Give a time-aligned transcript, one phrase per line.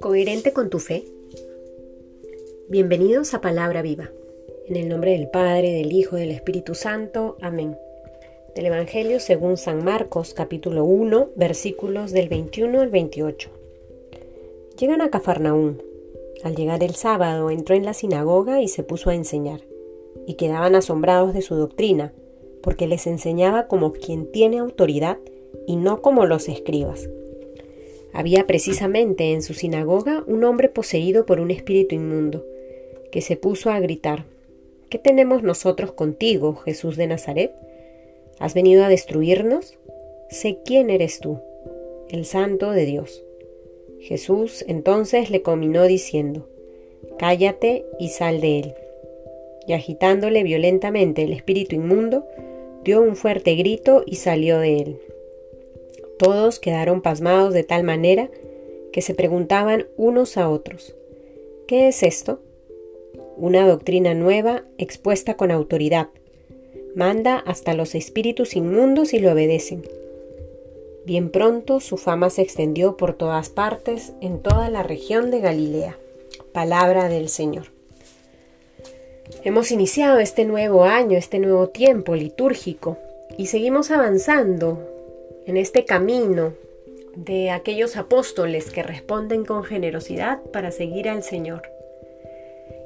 [0.00, 1.04] ¿Coherente con tu fe?
[2.68, 4.10] Bienvenidos a Palabra Viva.
[4.66, 7.36] En el nombre del Padre, del Hijo y del Espíritu Santo.
[7.40, 7.76] Amén.
[8.54, 13.50] Del Evangelio según San Marcos capítulo 1 versículos del 21 al 28.
[14.78, 15.82] Llegan a Cafarnaún.
[16.44, 19.62] Al llegar el sábado entró en la sinagoga y se puso a enseñar.
[20.26, 22.12] Y quedaban asombrados de su doctrina,
[22.62, 25.18] porque les enseñaba como quien tiene autoridad
[25.66, 27.08] y no como los escribas
[28.12, 32.44] había precisamente en su sinagoga un hombre poseído por un espíritu inmundo,
[33.12, 34.24] que se puso a gritar,
[34.88, 37.52] ¿Qué tenemos nosotros contigo, Jesús de Nazaret?
[38.40, 39.78] ¿Has venido a destruirnos?
[40.30, 41.38] Sé quién eres tú,
[42.08, 43.22] el santo de Dios.
[44.00, 46.48] Jesús entonces le cominó diciendo,
[47.20, 48.74] Cállate y sal de él.
[49.68, 52.26] Y agitándole violentamente el espíritu inmundo,
[52.84, 55.00] dio un fuerte grito y salió de él.
[56.18, 58.30] Todos quedaron pasmados de tal manera
[58.92, 60.94] que se preguntaban unos a otros,
[61.66, 62.40] ¿qué es esto?
[63.36, 66.08] Una doctrina nueva expuesta con autoridad.
[66.94, 69.82] Manda hasta los espíritus inmundos y le obedecen.
[71.06, 75.98] Bien pronto su fama se extendió por todas partes en toda la región de Galilea.
[76.52, 77.79] Palabra del Señor.
[79.42, 82.98] Hemos iniciado este nuevo año, este nuevo tiempo litúrgico
[83.38, 84.78] y seguimos avanzando
[85.46, 86.52] en este camino
[87.16, 91.62] de aquellos apóstoles que responden con generosidad para seguir al Señor.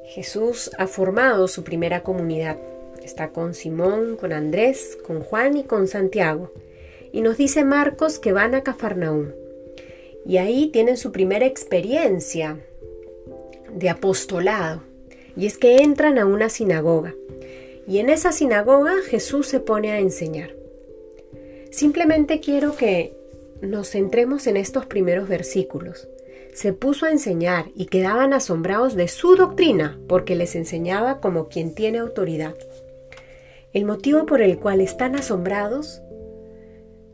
[0.06, 2.56] Jesús ha formado su primera comunidad.
[3.02, 6.52] Está con Simón, con Andrés, con Juan y con Santiago.
[7.12, 9.34] Y nos dice Marcos que van a Cafarnaún.
[10.26, 12.58] Y ahí tienen su primera experiencia
[13.74, 14.93] de apostolado.
[15.36, 17.14] Y es que entran a una sinagoga.
[17.86, 20.54] Y en esa sinagoga Jesús se pone a enseñar.
[21.70, 23.16] Simplemente quiero que
[23.60, 26.08] nos centremos en estos primeros versículos.
[26.54, 31.74] Se puso a enseñar y quedaban asombrados de su doctrina porque les enseñaba como quien
[31.74, 32.54] tiene autoridad.
[33.72, 36.00] El motivo por el cual están asombrados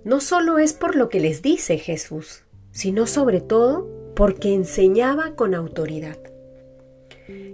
[0.04, 5.54] no solo es por lo que les dice Jesús, sino sobre todo porque enseñaba con
[5.54, 6.18] autoridad.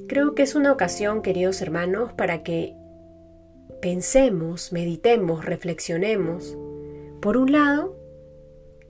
[0.08, 2.74] Creo que es una ocasión, queridos hermanos, para que
[3.80, 6.56] pensemos, meditemos, reflexionemos
[7.20, 7.96] por un lado,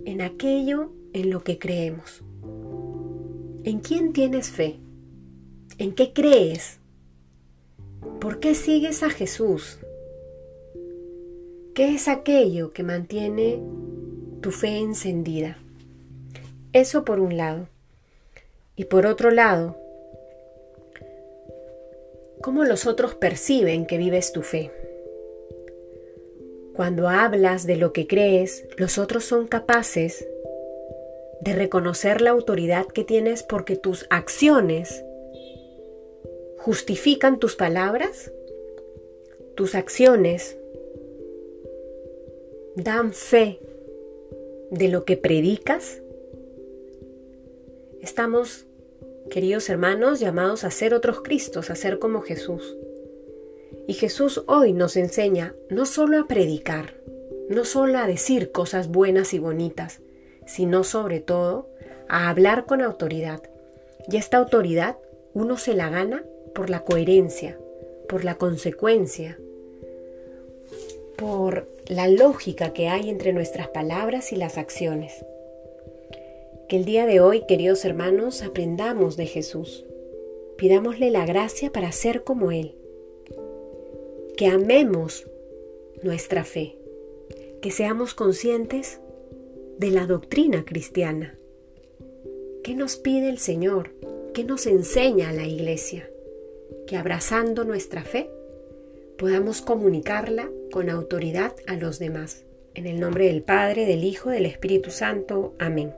[0.05, 2.23] en aquello en lo que creemos.
[3.65, 4.79] ¿En quién tienes fe?
[5.79, 6.79] ¿En qué crees?
[8.21, 9.79] ¿Por qué sigues a Jesús?
[11.75, 13.61] ¿Qué es aquello que mantiene
[14.41, 15.59] tu fe encendida?
[16.73, 17.69] Eso por un lado.
[18.77, 19.77] Y por otro lado,
[22.47, 24.71] ¿cómo los otros perciben que vives tu fe?
[26.77, 30.29] Cuando hablas de lo que crees, los otros son capaces
[31.41, 35.03] de reconocer la autoridad que tienes porque tus acciones
[36.59, 38.31] justifican tus palabras,
[39.57, 40.57] tus acciones
[42.77, 43.59] dan fe
[44.71, 46.01] de lo que predicas.
[48.01, 48.67] Estamos,
[49.31, 52.77] queridos hermanos, llamados a ser otros Cristos, a ser como Jesús.
[53.87, 56.95] Y Jesús hoy nos enseña no solo a predicar,
[57.49, 60.01] no solo a decir cosas buenas y bonitas,
[60.47, 61.69] sino sobre todo
[62.09, 63.43] a hablar con autoridad.
[64.09, 64.97] Y esta autoridad
[65.35, 67.59] uno se la gana por la coherencia,
[68.09, 69.39] por la consecuencia,
[71.17, 75.25] por la lógica que hay entre nuestras palabras y las acciones.
[76.69, 79.85] Que el día de hoy, queridos hermanos, aprendamos de Jesús.
[80.57, 82.77] Pidámosle la gracia para ser como Él
[84.37, 85.27] que amemos
[86.03, 86.77] nuestra fe,
[87.63, 89.01] que seamos conscientes
[89.79, 91.39] de la doctrina cristiana.
[92.63, 93.93] ¿Qué nos pide el Señor?
[94.35, 96.11] ¿Qué nos enseña la Iglesia?
[96.87, 98.29] Que abrazando nuestra fe
[99.17, 102.45] podamos comunicarla con autoridad a los demás.
[102.75, 105.55] En el nombre del Padre, del Hijo, del Espíritu Santo.
[105.59, 105.95] Amén.